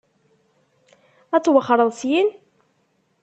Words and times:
Ad 1.35 1.43
twexxṛeḍ 1.43 1.89
syin? 1.99 2.27